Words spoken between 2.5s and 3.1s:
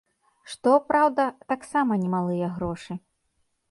грошы.